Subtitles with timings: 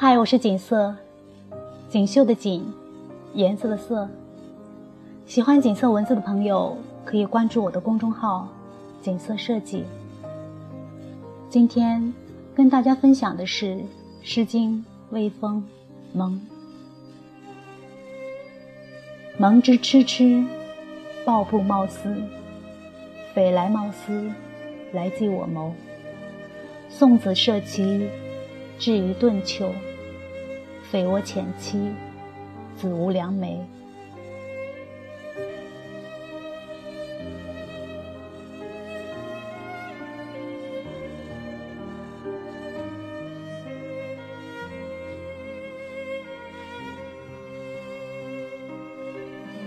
[0.00, 0.94] 嗨，我是锦瑟，
[1.88, 2.64] 锦绣的锦，
[3.34, 4.08] 颜色的色。
[5.26, 8.46] 喜欢锦瑟文字的朋友可以关注我的公众号
[9.02, 9.82] “锦瑟设计”。
[11.50, 12.14] 今天
[12.54, 13.74] 跟大家分享的是
[14.22, 14.76] 《诗经·
[15.10, 15.60] 微风·
[16.16, 16.40] 蒙》。
[19.36, 20.46] 蒙之蚩蚩，
[21.24, 22.14] 抱布贸丝。
[23.34, 24.30] 匪来贸丝，
[24.92, 25.74] 来寄我谋。
[26.88, 28.08] 送子涉其
[28.78, 29.68] 至于顿丘。
[30.90, 31.92] 匪我浅妻，
[32.78, 33.60] 子无良媒。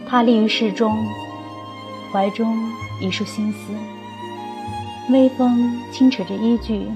[0.08, 0.98] 他立于室中，
[2.12, 2.58] 怀中
[3.00, 3.73] 一束心思。
[5.14, 6.92] 微风轻扯着衣裾，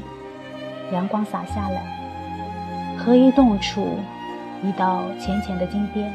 [0.92, 4.00] 阳光洒下来，何一动处？
[4.66, 6.12] 一道浅浅的金边，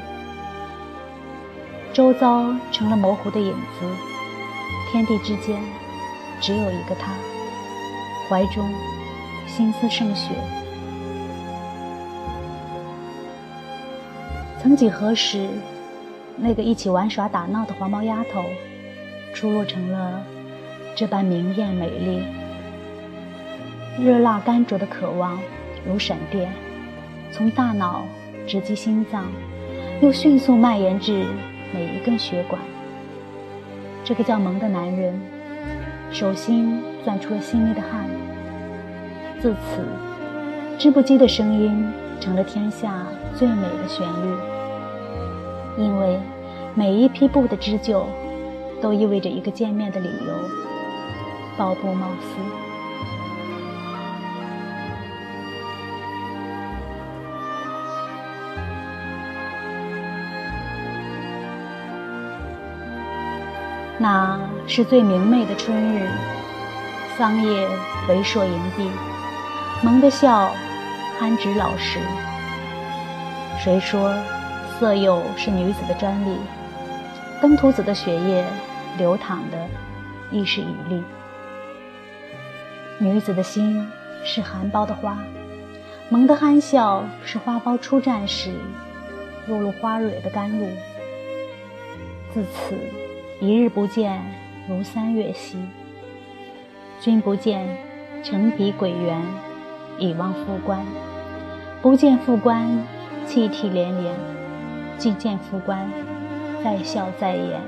[1.93, 3.87] 周遭成了模糊的影子，
[4.91, 5.63] 天地之间
[6.41, 7.13] 只有一个他，
[8.29, 8.69] 怀中
[9.47, 10.31] 心思胜雪。
[14.61, 15.49] 曾几何时，
[16.37, 18.45] 那个一起玩耍打闹的黄毛丫头，
[19.33, 20.21] 出落成了
[20.97, 22.25] 这般明艳美丽，
[23.99, 25.39] 热辣甘灼的渴望
[25.87, 26.53] 如闪电，
[27.31, 28.05] 从大脑。
[28.51, 29.27] 直击心脏，
[30.01, 31.25] 又迅速蔓延至
[31.73, 32.61] 每一根血管。
[34.03, 35.15] 这个叫蒙的男人，
[36.11, 38.11] 手心攥出了细密的汗。
[39.41, 39.85] 自此，
[40.77, 43.07] 织布机的声音成了天下
[43.37, 44.37] 最美的旋律，
[45.79, 46.19] 因为
[46.75, 48.05] 每一批布的织就，
[48.83, 50.35] 都意味着一个见面的理由。
[51.57, 52.70] 包布贸丝。
[64.03, 66.09] 那是最明媚的春日，
[67.19, 67.69] 桑叶
[68.09, 68.91] 肥硕盈地，
[69.83, 70.51] 蒙的笑
[71.19, 71.99] 憨直老实。
[73.63, 74.11] 谁说
[74.79, 76.39] 色诱是女子的专利？
[77.43, 78.43] 登徒子的血液
[78.97, 79.69] 流淌的
[80.31, 81.05] 亦是一粒。
[82.99, 83.87] 女子的心
[84.25, 85.19] 是含苞的花，
[86.09, 88.51] 蒙的憨笑是花苞初绽时
[89.47, 90.67] 落入花蕊的甘露。
[92.33, 92.75] 自此。
[93.43, 94.23] 一日不见，
[94.69, 95.57] 如三月兮。
[97.01, 97.67] 君不见，
[98.23, 99.19] 城彼鬼园，
[99.99, 100.85] 以望复关。
[101.81, 102.69] 不见复关，
[103.27, 104.15] 泣涕连连；
[104.99, 105.91] 既见复关，
[106.63, 107.63] 再笑再言。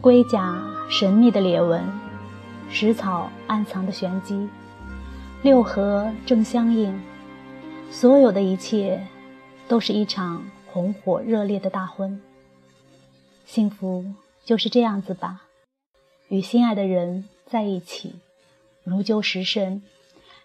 [0.00, 0.56] 龟甲
[0.88, 1.82] 神秘的裂纹，
[2.70, 4.48] 石草暗藏的玄机，
[5.42, 6.96] 六合正相应。
[7.90, 9.06] 所有的一切，
[9.66, 12.20] 都是一场红火热烈的大婚。
[13.44, 14.04] 幸福
[14.44, 15.42] 就是这样子吧，
[16.28, 18.16] 与心爱的人在一起，
[18.84, 19.82] 如酒食神，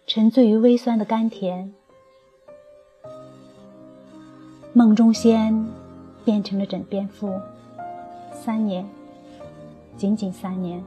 [0.07, 1.73] 沉醉于微酸的甘甜。
[4.71, 5.67] 梦中仙
[6.25, 7.39] 变成了枕边妇，
[8.31, 8.87] 三年，
[9.95, 10.83] 仅仅三年，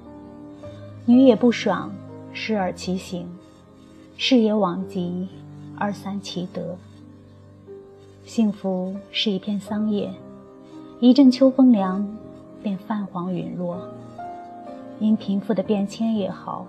[1.05, 1.95] 女也不爽，
[2.33, 3.29] 时而其行，
[4.17, 5.29] 事也往极。
[5.79, 6.77] 二三其德。
[8.25, 10.11] 幸福是一片桑叶，
[11.01, 12.07] 一阵秋风凉，
[12.63, 13.79] 便泛黄陨落。
[14.99, 16.67] 因贫富的变迁也好，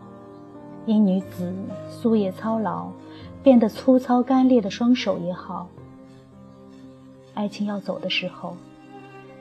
[0.86, 1.54] 因女子
[1.90, 2.90] 夙夜操劳，
[3.42, 5.68] 变得粗糙干裂的双手也好。
[7.34, 8.58] 爱情要走的时候，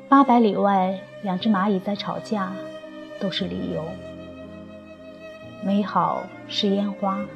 [0.09, 2.53] 八百里外两只蚂蚁在吵架，
[3.19, 3.85] 都是理由。
[5.65, 7.27] 美好是烟花，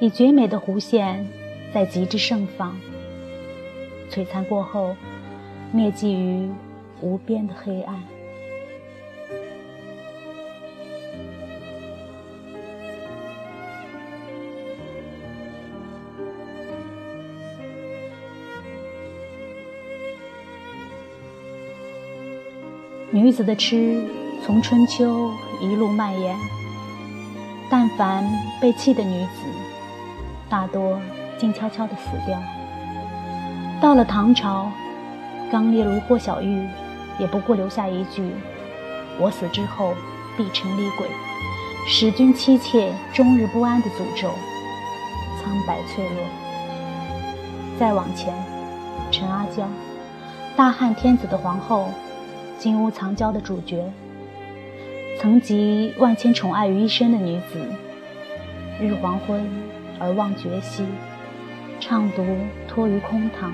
[0.00, 1.24] 以绝美的弧线。
[1.74, 2.78] 在极致盛放，
[4.08, 4.94] 璀璨过后，
[5.72, 6.48] 灭迹于
[7.00, 8.00] 无边的黑暗。
[23.10, 24.00] 女子的痴，
[24.44, 26.36] 从春秋一路蔓延。
[27.68, 28.24] 但凡
[28.60, 29.42] 被弃的女子，
[30.48, 31.00] 大多。
[31.38, 32.42] 静悄悄地死掉。
[33.80, 34.70] 到了唐朝，
[35.50, 36.66] 刚烈如霍小玉，
[37.18, 38.32] 也不过留下一句
[39.20, 39.94] ：“我死之后
[40.36, 41.06] 必成厉鬼，
[41.86, 44.30] 使君妻妾终日不安”的诅咒。
[45.42, 46.24] 苍白脆弱。
[47.78, 48.32] 再往前，
[49.10, 49.68] 陈阿娇，
[50.56, 51.88] 大汉天子的皇后，
[52.58, 53.84] 金屋藏娇的主角，
[55.20, 57.60] 曾集万千宠爱于一身的女子，
[58.80, 59.44] 日黄昏
[59.98, 60.86] 而望绝兮，
[61.80, 62.24] 畅读
[62.66, 63.52] 托于空堂。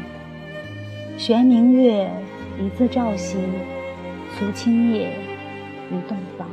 [1.16, 2.10] 悬明月
[2.58, 3.36] 一字照兮，
[4.38, 5.12] 诉青叶
[5.90, 6.48] 于洞房。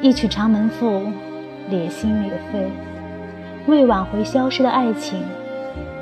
[0.00, 1.04] 一曲长门赋，
[1.70, 2.68] 裂心裂肺，
[3.66, 5.22] 为挽回消失的爱情，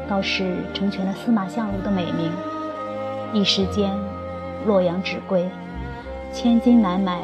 [0.08, 2.32] 倒是成全了司马相如的美名。
[3.32, 3.92] 一时间，
[4.66, 5.48] 洛阳纸贵，
[6.32, 7.20] 千金难买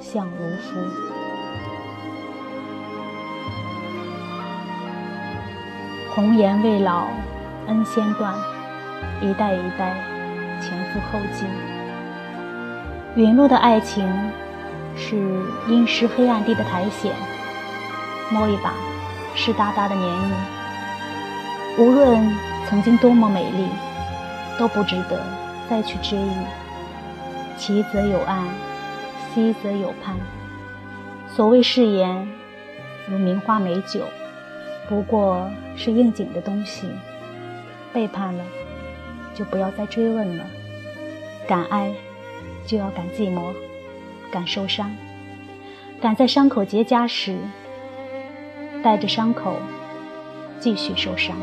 [0.00, 1.17] 相如夫。
[6.18, 7.06] 红颜未老，
[7.68, 8.34] 恩先断，
[9.20, 9.94] 一代一代，
[10.60, 11.44] 前赴后继。
[13.14, 14.04] 陨落的爱情。
[14.96, 15.16] 是
[15.68, 17.12] 阴湿黑暗地的苔藓，
[18.30, 18.72] 摸一把，
[19.36, 20.34] 湿哒哒的粘液。
[21.78, 22.28] 无论
[22.68, 23.68] 曾经多么美丽，
[24.58, 25.22] 都不值得
[25.70, 26.32] 再去追忆。
[27.56, 28.42] 其则有岸，
[29.32, 30.16] 夕则有畔。
[31.28, 32.28] 所谓誓言，
[33.08, 34.00] 如名花美酒，
[34.88, 36.88] 不过是应景的东西。
[37.92, 38.44] 背叛了，
[39.34, 40.44] 就不要再追问了。
[41.46, 41.92] 敢爱，
[42.66, 43.52] 就要敢寂寞。
[44.30, 44.94] 敢受伤，
[46.02, 47.38] 敢在伤口结痂时，
[48.82, 49.56] 带着伤口
[50.60, 51.34] 继续受伤。